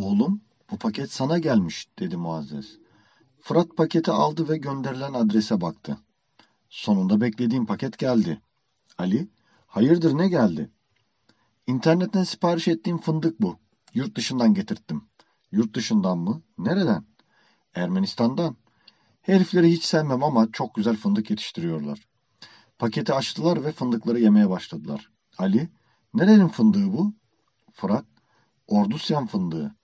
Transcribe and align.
Oğlum, 0.00 0.40
bu 0.70 0.78
paket 0.78 1.12
sana 1.12 1.38
gelmiş, 1.38 1.88
dedi 1.98 2.16
Muazzez. 2.16 2.78
Fırat 3.40 3.76
paketi 3.76 4.10
aldı 4.10 4.48
ve 4.48 4.56
gönderilen 4.56 5.12
adrese 5.12 5.60
baktı. 5.60 5.98
Sonunda 6.68 7.20
beklediğim 7.20 7.66
paket 7.66 7.98
geldi. 7.98 8.40
Ali, 8.98 9.28
hayırdır 9.66 10.18
ne 10.18 10.28
geldi? 10.28 10.70
İnternetten 11.66 12.24
sipariş 12.24 12.68
ettiğim 12.68 12.98
fındık 12.98 13.40
bu. 13.40 13.58
Yurt 13.94 14.16
dışından 14.16 14.54
getirttim. 14.54 15.04
Yurt 15.52 15.74
dışından 15.74 16.18
mı? 16.18 16.42
Nereden? 16.58 17.04
Ermenistan'dan. 17.74 18.56
Herifleri 19.22 19.72
hiç 19.72 19.84
sevmem 19.84 20.22
ama 20.24 20.52
çok 20.52 20.74
güzel 20.74 20.96
fındık 20.96 21.30
yetiştiriyorlar. 21.30 22.08
Paketi 22.78 23.14
açtılar 23.14 23.64
ve 23.64 23.72
fındıkları 23.72 24.20
yemeye 24.20 24.50
başladılar. 24.50 25.10
Ali, 25.38 25.68
nerenin 26.14 26.48
fındığı 26.48 26.92
bu? 26.92 27.14
Fırat, 27.72 28.04
Ordusyan 28.66 29.26
fındığı. 29.26 29.79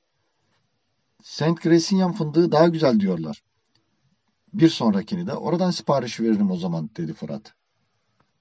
Saint 1.26 1.62
Gresinian 1.62 2.12
fındığı 2.12 2.52
daha 2.52 2.68
güzel 2.68 3.00
diyorlar. 3.00 3.42
Bir 4.52 4.68
sonrakini 4.68 5.26
de 5.26 5.34
oradan 5.34 5.70
sipariş 5.70 6.20
veririm 6.20 6.50
o 6.50 6.56
zaman 6.56 6.90
dedi 6.96 7.12
Fırat. 7.12 7.54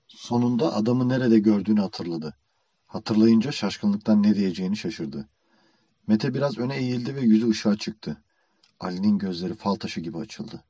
Sonunda 0.08 0.76
adamı 0.76 1.10
nerede 1.10 1.40
gördüğünü 1.40 1.82
hatırladı. 1.82 2.38
Hatırlayınca 2.86 3.52
şaşkınlıktan 3.52 4.24
ne 4.24 4.36
diyeceğini 4.36 4.78
şaşırdı. 4.78 5.30
Mete 6.08 6.34
biraz 6.34 6.58
öne 6.58 6.78
eğildi 6.78 7.16
ve 7.16 7.22
yüzü 7.22 7.50
ışığa 7.50 7.76
çıktı. 7.78 8.24
Ali'nin 8.80 9.18
gözleri 9.18 9.56
fal 9.56 9.76
taşı 9.76 10.02
gibi 10.02 10.18
açıldı. 10.18 10.64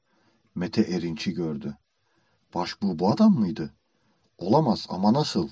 Mete 0.55 0.81
Erinç'i 0.81 1.33
gördü. 1.33 1.77
Başbuğ 2.53 2.99
bu 2.99 3.11
adam 3.11 3.33
mıydı? 3.33 3.73
Olamaz 4.37 4.85
ama 4.89 5.13
nasıl? 5.13 5.49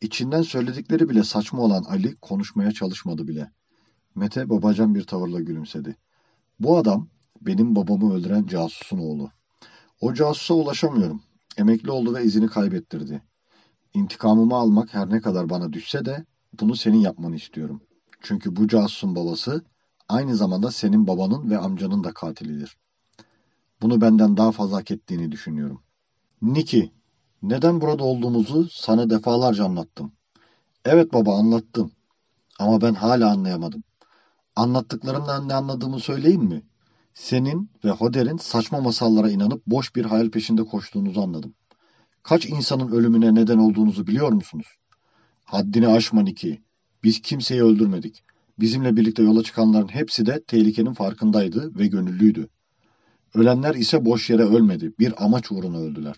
İçinden 0.00 0.42
söyledikleri 0.42 1.08
bile 1.08 1.24
saçma 1.24 1.62
olan 1.62 1.82
Ali 1.82 2.16
konuşmaya 2.16 2.72
çalışmadı 2.72 3.28
bile. 3.28 3.50
Mete 4.14 4.50
babacan 4.50 4.94
bir 4.94 5.04
tavırla 5.04 5.40
gülümsedi. 5.40 5.96
Bu 6.60 6.76
adam 6.76 7.08
benim 7.40 7.76
babamı 7.76 8.14
öldüren 8.14 8.46
casusun 8.46 8.98
oğlu. 8.98 9.30
O 10.00 10.14
casusa 10.14 10.54
ulaşamıyorum. 10.54 11.22
Emekli 11.56 11.90
oldu 11.90 12.14
ve 12.14 12.24
izini 12.24 12.46
kaybettirdi. 12.46 13.22
İntikamımı 13.94 14.54
almak 14.54 14.94
her 14.94 15.10
ne 15.10 15.20
kadar 15.20 15.50
bana 15.50 15.72
düşse 15.72 16.04
de 16.04 16.24
bunu 16.60 16.76
senin 16.76 16.98
yapmanı 16.98 17.36
istiyorum. 17.36 17.82
Çünkü 18.20 18.56
bu 18.56 18.68
casusun 18.68 19.16
babası 19.16 19.64
aynı 20.08 20.36
zamanda 20.36 20.70
senin 20.70 21.06
babanın 21.06 21.50
ve 21.50 21.58
amcanın 21.58 22.04
da 22.04 22.12
katilidir. 22.12 22.76
Bunu 23.82 24.00
benden 24.00 24.36
daha 24.36 24.52
fazla 24.52 24.76
hak 24.76 24.90
ettiğini 24.90 25.32
düşünüyorum. 25.32 25.82
Niki, 26.42 26.92
neden 27.42 27.80
burada 27.80 28.04
olduğumuzu 28.04 28.68
sana 28.68 29.10
defalarca 29.10 29.64
anlattım. 29.64 30.12
Evet 30.84 31.12
baba 31.12 31.38
anlattım. 31.38 31.92
Ama 32.58 32.80
ben 32.80 32.94
hala 32.94 33.30
anlayamadım. 33.30 33.82
Anlattıklarımdan 34.56 35.48
ne 35.48 35.54
anladığımı 35.54 36.00
söyleyeyim 36.00 36.42
mi? 36.42 36.62
Senin 37.14 37.70
ve 37.84 37.90
Hoder'in 37.90 38.36
saçma 38.36 38.80
masallara 38.80 39.30
inanıp 39.30 39.66
boş 39.66 39.96
bir 39.96 40.04
hayal 40.04 40.30
peşinde 40.30 40.64
koştuğunuzu 40.64 41.20
anladım. 41.20 41.54
Kaç 42.22 42.46
insanın 42.46 42.92
ölümüne 42.92 43.34
neden 43.34 43.58
olduğunuzu 43.58 44.06
biliyor 44.06 44.32
musunuz? 44.32 44.66
Haddini 45.44 45.88
aşma 45.88 46.22
Niki. 46.22 46.62
Biz 47.04 47.22
kimseyi 47.22 47.62
öldürmedik. 47.62 48.22
Bizimle 48.58 48.96
birlikte 48.96 49.22
yola 49.22 49.42
çıkanların 49.42 49.88
hepsi 49.88 50.26
de 50.26 50.44
tehlikenin 50.44 50.92
farkındaydı 50.92 51.78
ve 51.78 51.86
gönüllüydü. 51.86 52.48
Ölenler 53.34 53.74
ise 53.74 54.04
boş 54.04 54.30
yere 54.30 54.42
ölmedi. 54.42 54.92
Bir 54.98 55.24
amaç 55.24 55.52
uğruna 55.52 55.78
öldüler. 55.78 56.16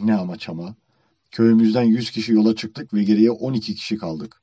Ne 0.00 0.14
amaç 0.16 0.48
ama? 0.48 0.74
Köyümüzden 1.30 1.82
100 1.82 2.10
kişi 2.10 2.32
yola 2.32 2.56
çıktık 2.56 2.94
ve 2.94 3.04
geriye 3.04 3.30
12 3.30 3.74
kişi 3.74 3.96
kaldık. 3.96 4.42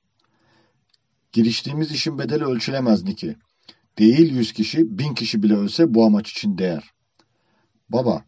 Giriştiğimiz 1.36 1.92
işin 1.92 2.20
bedeli 2.20 2.44
ölçülemez 2.44 3.04
Niki. 3.04 3.36
Değil 3.98 4.36
100 4.36 4.54
kişi, 4.54 4.98
1000 5.00 5.14
kişi 5.14 5.44
bile 5.44 5.56
ölse 5.56 5.94
bu 5.94 6.06
amaç 6.06 6.32
için 6.32 6.58
değer. 6.58 6.92
Baba, 7.90 8.24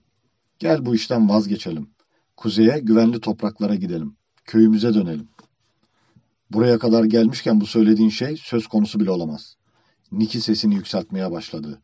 gel 0.59 0.85
bu 0.85 0.95
işten 0.95 1.29
vazgeçelim. 1.29 1.89
Kuzeye, 2.37 2.79
güvenli 2.79 3.19
topraklara 3.19 3.75
gidelim. 3.75 4.17
Köyümüze 4.45 4.93
dönelim. 4.93 5.27
Buraya 6.51 6.79
kadar 6.79 7.03
gelmişken 7.03 7.61
bu 7.61 7.65
söylediğin 7.65 8.09
şey 8.09 8.37
söz 8.37 8.67
konusu 8.67 8.99
bile 8.99 9.11
olamaz. 9.11 9.55
Niki 10.11 10.41
sesini 10.41 10.75
yükseltmeye 10.75 11.31
başladı. 11.31 11.81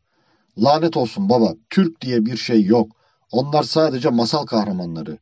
Lanet 0.58 0.96
olsun 0.96 1.28
baba, 1.28 1.54
Türk 1.70 2.00
diye 2.00 2.26
bir 2.26 2.36
şey 2.36 2.64
yok. 2.64 2.96
Onlar 3.30 3.62
sadece 3.62 4.10
masal 4.10 4.46
kahramanları. 4.46 5.18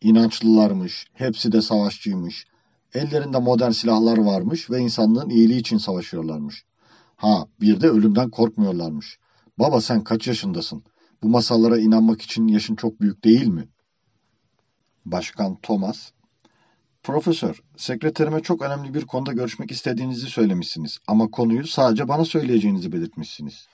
İnançlılarmış, 0.00 1.06
hepsi 1.12 1.52
de 1.52 1.62
savaşçıymış. 1.62 2.46
Ellerinde 2.96 3.38
modern 3.38 3.70
silahlar 3.70 4.18
varmış 4.18 4.70
ve 4.70 4.78
insanlığın 4.78 5.30
iyiliği 5.30 5.60
için 5.60 5.78
savaşıyorlarmış. 5.78 6.64
Ha, 7.16 7.46
bir 7.60 7.80
de 7.80 7.88
ölümden 7.88 8.30
korkmuyorlarmış. 8.30 9.18
Baba 9.58 9.80
sen 9.80 10.04
kaç 10.04 10.26
yaşındasın? 10.26 10.84
Bu 11.22 11.28
masallara 11.28 11.78
inanmak 11.78 12.22
için 12.22 12.48
yaşın 12.48 12.76
çok 12.76 13.00
büyük 13.00 13.24
değil 13.24 13.46
mi? 13.46 13.68
Başkan 15.04 15.56
Thomas, 15.62 16.10
Profesör, 17.02 17.62
sekreterime 17.76 18.42
çok 18.42 18.62
önemli 18.62 18.94
bir 18.94 19.06
konuda 19.06 19.32
görüşmek 19.32 19.70
istediğinizi 19.70 20.26
söylemişsiniz 20.26 20.98
ama 21.06 21.30
konuyu 21.30 21.66
sadece 21.66 22.08
bana 22.08 22.24
söyleyeceğinizi 22.24 22.92
belirtmişsiniz. 22.92 23.66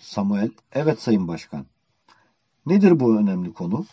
Samuel, 0.00 0.50
evet 0.72 1.02
Sayın 1.02 1.28
Başkan. 1.28 1.66
Nedir 2.66 3.00
bu 3.00 3.18
önemli 3.18 3.52
konu? 3.52 3.86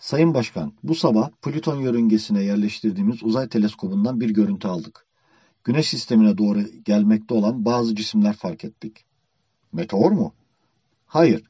Sayın 0.00 0.34
Başkan, 0.34 0.72
bu 0.82 0.94
sabah 0.94 1.30
Plüton 1.30 1.76
yörüngesine 1.76 2.42
yerleştirdiğimiz 2.42 3.22
uzay 3.22 3.48
teleskobundan 3.48 4.20
bir 4.20 4.30
görüntü 4.30 4.68
aldık. 4.68 5.06
Güneş 5.64 5.88
sistemine 5.88 6.38
doğru 6.38 6.60
gelmekte 6.84 7.34
olan 7.34 7.64
bazı 7.64 7.94
cisimler 7.94 8.36
fark 8.36 8.64
ettik. 8.64 9.04
Meteor 9.72 10.10
mu? 10.10 10.34
Hayır. 11.06 11.42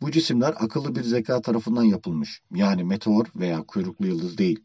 Bu 0.00 0.10
cisimler 0.10 0.54
akıllı 0.58 0.94
bir 0.94 1.02
zeka 1.02 1.40
tarafından 1.40 1.82
yapılmış. 1.82 2.42
Yani 2.54 2.84
meteor 2.84 3.26
veya 3.36 3.62
kuyruklu 3.62 4.06
yıldız 4.06 4.38
değil. 4.38 4.60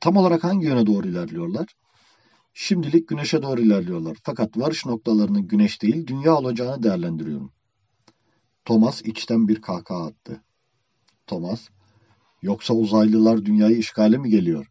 Tam 0.00 0.16
olarak 0.16 0.44
hangi 0.44 0.66
yöne 0.66 0.86
doğru 0.86 1.08
ilerliyorlar? 1.08 1.66
Şimdilik 2.54 3.08
güneşe 3.08 3.42
doğru 3.42 3.60
ilerliyorlar. 3.60 4.16
Fakat 4.22 4.58
varış 4.58 4.86
noktalarının 4.86 5.48
güneş 5.48 5.82
değil, 5.82 6.06
dünya 6.06 6.36
olacağını 6.36 6.82
değerlendiriyorum. 6.82 7.52
Thomas 8.64 9.02
içten 9.02 9.48
bir 9.48 9.60
kahkaha 9.60 10.06
attı. 10.06 10.40
Thomas, 11.26 11.68
yoksa 12.44 12.74
uzaylılar 12.74 13.44
dünyayı 13.44 13.76
işgale 13.76 14.18
mi 14.18 14.30
geliyor? 14.30 14.70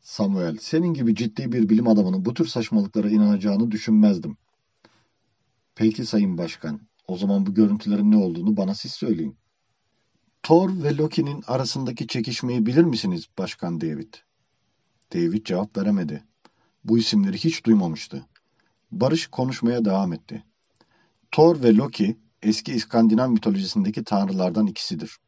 Samuel, 0.00 0.56
senin 0.60 0.94
gibi 0.94 1.14
ciddi 1.14 1.52
bir 1.52 1.68
bilim 1.68 1.88
adamının 1.88 2.24
bu 2.24 2.34
tür 2.34 2.46
saçmalıklara 2.46 3.10
inanacağını 3.10 3.70
düşünmezdim. 3.70 4.36
Peki 5.74 6.06
Sayın 6.06 6.38
Başkan, 6.38 6.80
o 7.08 7.16
zaman 7.16 7.46
bu 7.46 7.54
görüntülerin 7.54 8.10
ne 8.10 8.16
olduğunu 8.16 8.56
bana 8.56 8.74
siz 8.74 8.92
söyleyin. 8.92 9.36
Thor 10.42 10.82
ve 10.82 10.96
Loki'nin 10.96 11.42
arasındaki 11.46 12.06
çekişmeyi 12.06 12.66
bilir 12.66 12.84
misiniz 12.84 13.26
Başkan 13.38 13.80
David? 13.80 14.14
David 15.14 15.44
cevap 15.46 15.76
veremedi. 15.76 16.24
Bu 16.84 16.98
isimleri 16.98 17.38
hiç 17.38 17.64
duymamıştı. 17.64 18.26
Barış 18.90 19.26
konuşmaya 19.26 19.84
devam 19.84 20.12
etti. 20.12 20.44
Thor 21.32 21.62
ve 21.62 21.74
Loki 21.74 22.16
eski 22.42 22.72
İskandinav 22.72 23.30
mitolojisindeki 23.30 24.04
tanrılardan 24.04 24.66
ikisidir. 24.66 25.18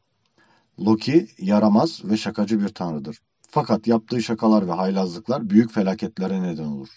Loki 0.78 1.28
yaramaz 1.38 2.04
ve 2.04 2.16
şakacı 2.16 2.60
bir 2.60 2.69
tanrıdır. 2.69 3.19
Fakat 3.48 3.86
yaptığı 3.86 4.22
şakalar 4.22 4.69
ve 4.69 4.72
haylazlıklar 4.72 5.50
büyük 5.50 5.72
felaketlere 5.72 6.42
neden 6.42 6.64
olur. 6.64 6.88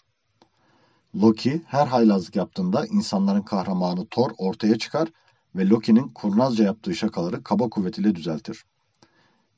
Loki 1.16 1.62
her 1.66 1.88
haylazlık 1.88 2.36
yaptığında 2.36 2.86
insanların 2.86 3.42
kahramanı 3.42 4.06
Thor 4.06 4.32
ortaya 4.38 4.78
çıkar 4.78 5.10
ve 5.56 5.68
Loki'nin 5.68 6.08
kurnazca 6.08 6.64
yaptığı 6.64 6.96
şakaları 6.96 7.44
kaba 7.44 7.70
kuvvetiyle 7.70 8.16
düzeltir. 8.16 8.66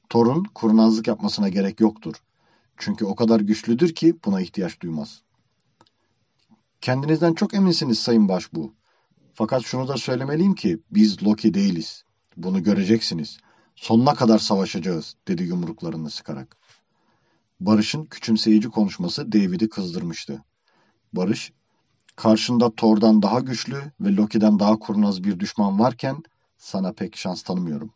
Thor'un 0.10 0.44
kurnazlık 0.44 1.08
yapmasına 1.08 1.50
gerek 1.50 1.80
yoktur. 1.80 2.16
Çünkü 2.78 3.06
o 3.06 3.16
kadar 3.16 3.40
güçlüdür 3.40 3.96
ki 3.96 4.16
buna 4.26 4.42
ihtiyaç 4.42 4.82
duymaz. 4.82 5.22
Kendinizden 6.82 7.34
çok 7.34 7.54
eminsiniz 7.54 8.00
Sayın 8.00 8.30
Başbuğ. 8.30 8.74
Fakat 9.34 9.64
şunu 9.64 9.88
da 9.88 9.98
söylemeliyim 9.98 10.56
ki 10.56 10.80
biz 10.92 11.24
Loki 11.24 11.54
değiliz. 11.54 12.04
Bunu 12.38 12.64
göreceksiniz. 12.64 13.38
Sonuna 13.76 14.14
kadar 14.14 14.40
savaşacağız 14.40 15.16
dedi 15.28 15.44
yumruklarını 15.44 16.10
sıkarak. 16.10 16.58
Barış'ın 17.60 18.06
küçümseyici 18.06 18.70
konuşması 18.70 19.32
David'i 19.32 19.70
kızdırmıştı. 19.70 20.44
Barış, 21.14 21.54
karşında 22.16 22.76
Thor'dan 22.76 23.22
daha 23.22 23.40
güçlü 23.40 23.92
ve 24.02 24.16
Loki'den 24.16 24.60
daha 24.60 24.80
kurnaz 24.80 25.24
bir 25.24 25.40
düşman 25.40 25.80
varken 25.80 26.24
sana 26.58 26.94
pek 26.94 27.18
şans 27.18 27.44
tanımıyorum. 27.44 27.94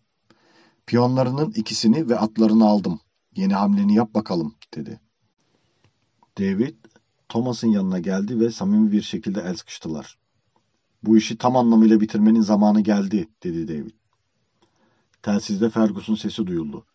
Piyonlarının 0.86 1.52
ikisini 1.52 2.10
ve 2.10 2.20
atlarını 2.20 2.66
aldım. 2.66 3.00
Yeni 3.36 3.54
hamleni 3.54 3.96
yap 3.96 4.14
bakalım 4.14 4.56
dedi. 4.74 5.00
David, 6.40 6.76
Thomas'ın 7.30 7.68
yanına 7.68 8.00
geldi 8.00 8.40
ve 8.40 8.52
samimi 8.52 8.92
bir 8.92 9.02
şekilde 9.02 9.42
el 9.42 9.56
sıkıştılar. 9.56 10.18
Bu 11.04 11.18
işi 11.18 11.38
tam 11.38 11.56
anlamıyla 11.56 12.02
bitirmenin 12.02 12.42
zamanı 12.42 12.82
geldi 12.82 13.30
dedi 13.44 13.68
David. 13.68 13.99
Telsizde 15.24 15.70
Ferguson 15.70 16.16
sesi 16.16 16.48
duyuldu. 16.48 16.86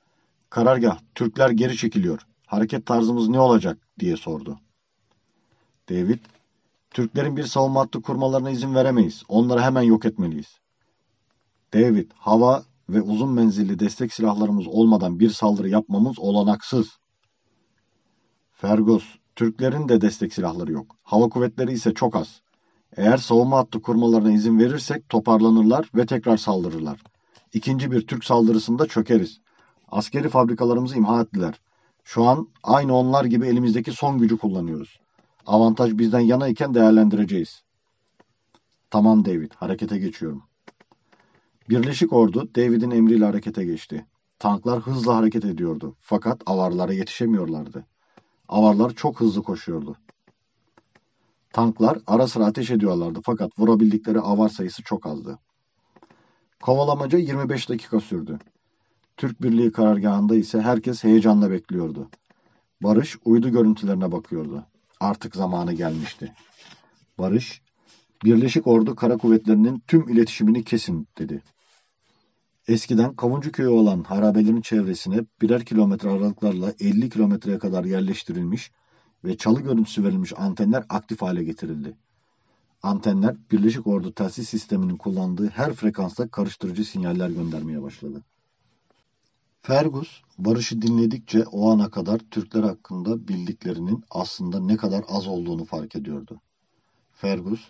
Karargah, 0.51 0.99
Türkler 1.15 1.51
geri 1.51 1.77
çekiliyor. 1.77 2.21
Hareket 2.47 2.87
tarzımız 2.87 3.29
ne 3.29 3.41
olacak 3.41 3.79
diye 3.99 4.17
sordu. 4.17 4.59
David, 5.89 6.19
Türklerin 6.91 7.37
bir 7.37 7.45
savunma 7.45 7.81
hattı 7.81 8.03
kurmalarına 8.03 8.51
izin 8.51 8.75
veremeyiz. 8.75 9.23
Onları 9.29 9.61
hemen 9.61 9.83
yok 9.83 10.05
etmeliyiz. 10.05 10.59
David, 11.75 12.11
hava 12.15 12.65
ve 12.89 13.03
uzun 13.03 13.33
menzilli 13.33 13.79
destek 13.79 14.13
silahlarımız 14.13 14.67
olmadan 14.67 15.21
bir 15.21 15.31
saldırı 15.31 15.69
yapmamız 15.69 16.19
olanaksız. 16.19 16.89
Fergus, 18.53 19.05
Türklerin 19.37 19.89
de 19.89 20.01
destek 20.01 20.35
silahları 20.35 20.73
yok. 20.73 20.97
Hava 21.03 21.29
kuvvetleri 21.29 21.73
ise 21.73 21.95
çok 21.95 22.17
az. 22.17 22.41
Eğer 22.97 23.17
savunma 23.17 23.59
hattı 23.59 23.83
kurmalarına 23.83 24.33
izin 24.33 24.59
verirsek 24.59 25.09
toparlanırlar 25.09 25.91
ve 25.95 26.07
tekrar 26.07 26.37
saldırırlar. 26.37 27.01
İkinci 27.55 27.93
bir 27.93 28.07
Türk 28.07 28.25
saldırısında 28.25 28.87
çökeriz. 28.87 29.41
Askeri 29.89 30.29
fabrikalarımızı 30.29 30.97
imha 30.97 31.21
ettiler. 31.21 31.61
Şu 32.05 32.25
an 32.25 32.49
aynı 32.63 32.97
onlar 32.97 33.25
gibi 33.25 33.47
elimizdeki 33.47 33.93
son 33.93 34.19
gücü 34.19 34.39
kullanıyoruz. 34.39 35.01
Avantaj 35.47 35.99
bizden 35.99 36.21
yana 36.21 36.49
iken 36.49 36.75
değerlendireceğiz. 36.75 37.63
Tamam 38.91 39.25
David, 39.25 39.53
harekete 39.53 39.99
geçiyorum. 39.99 40.43
Birleşik 41.69 42.13
ordu 42.13 42.49
David'in 42.57 42.91
emriyle 42.91 43.25
harekete 43.25 43.65
geçti. 43.65 44.07
Tanklar 44.39 44.81
hızla 44.81 45.17
hareket 45.17 45.45
ediyordu 45.45 45.97
fakat 46.01 46.43
avarlara 46.47 46.93
yetişemiyorlardı. 46.93 47.87
Avarlar 48.49 48.91
çok 48.91 49.21
hızlı 49.21 49.43
koşuyordu. 49.43 49.97
Tanklar 51.53 51.99
ara 52.07 52.27
sıra 52.27 52.45
ateş 52.47 52.71
ediyorlardı 52.71 53.21
fakat 53.25 53.59
vurabildikleri 53.59 54.21
avar 54.21 54.49
sayısı 54.49 54.83
çok 54.83 55.07
azdı. 55.07 55.39
Kovalamaca 56.65 57.19
25 57.19 57.69
dakika 57.69 58.01
sürdü. 58.01 58.39
Türk 59.17 59.43
Birliği 59.43 59.73
karargahında 59.73 60.37
ise 60.37 60.61
herkes 60.61 61.05
heyecanla 61.05 61.51
bekliyordu. 61.51 62.11
Barış 62.83 63.17
uydu 63.25 63.49
görüntülerine 63.49 64.13
bakıyordu. 64.13 64.67
Artık 65.01 65.37
zamanı 65.37 65.73
gelmişti. 65.73 66.35
Barış, 67.19 67.63
Birleşik 68.25 68.67
Ordu 68.67 68.95
Kara 68.95 69.17
Kuvvetleri'nin 69.17 69.83
tüm 69.87 70.09
iletişimini 70.09 70.65
kesin 70.65 71.09
dedi. 71.19 71.43
Eskiden 72.69 73.17
Kavuncu 73.17 73.53
Köyü 73.53 73.69
olan 73.69 74.03
harabelerin 74.03 74.61
çevresine 74.61 75.25
birer 75.43 75.65
kilometre 75.65 76.11
aralıklarla 76.11 76.73
50 76.81 77.11
kilometreye 77.11 77.59
kadar 77.59 77.85
yerleştirilmiş 77.85 78.73
ve 79.25 79.37
çalı 79.37 79.61
görüntüsü 79.61 80.05
verilmiş 80.05 80.33
antenler 80.37 80.85
aktif 80.89 81.23
hale 81.23 81.45
getirildi. 81.45 81.97
Antenler 82.85 83.37
Birleşik 83.51 83.87
Ordu 83.87 84.15
telsiz 84.15 84.49
sisteminin 84.49 84.97
kullandığı 84.97 85.49
her 85.49 85.73
frekansta 85.73 86.29
karıştırıcı 86.29 86.85
sinyaller 86.85 87.31
göndermeye 87.31 87.83
başladı. 87.83 88.23
Fergus, 89.63 90.23
Barış'ı 90.39 90.83
dinledikçe 90.83 91.45
o 91.45 91.71
ana 91.71 91.91
kadar 91.91 92.19
Türkler 92.19 92.63
hakkında 92.63 93.29
bildiklerinin 93.29 94.05
aslında 94.11 94.61
ne 94.61 94.77
kadar 94.77 95.05
az 95.09 95.27
olduğunu 95.27 95.65
fark 95.65 95.97
ediyordu. 95.97 96.41
Fergus, 97.13 97.61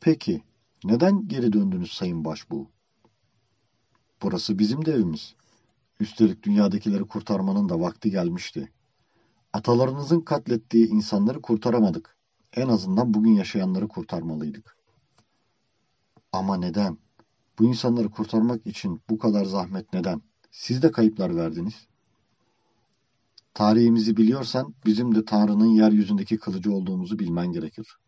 peki 0.00 0.42
neden 0.84 1.28
geri 1.28 1.52
döndünüz 1.52 1.92
Sayın 1.92 2.24
Başbuğ? 2.24 2.66
Burası 4.22 4.58
bizim 4.58 4.84
de 4.84 4.92
evimiz. 4.92 5.34
Üstelik 6.00 6.42
dünyadakileri 6.42 7.04
kurtarmanın 7.04 7.68
da 7.68 7.80
vakti 7.80 8.10
gelmişti. 8.10 8.72
Atalarınızın 9.52 10.20
katlettiği 10.20 10.88
insanları 10.88 11.42
kurtaramadık. 11.42 12.19
En 12.56 12.68
azından 12.68 13.14
bugün 13.14 13.30
yaşayanları 13.30 13.88
kurtarmalıydık. 13.88 14.76
Ama 16.32 16.56
neden? 16.56 16.98
Bu 17.58 17.64
insanları 17.64 18.10
kurtarmak 18.10 18.66
için 18.66 19.02
bu 19.10 19.18
kadar 19.18 19.44
zahmet 19.44 19.92
neden? 19.92 20.22
Siz 20.50 20.82
de 20.82 20.90
kayıplar 20.90 21.36
verdiniz. 21.36 21.86
Tarihimizi 23.54 24.16
biliyorsan 24.16 24.74
bizim 24.86 25.14
de 25.14 25.24
Tanrı'nın 25.24 25.66
yeryüzündeki 25.66 26.38
kılıcı 26.38 26.72
olduğumuzu 26.72 27.18
bilmen 27.18 27.52
gerekir. 27.52 27.99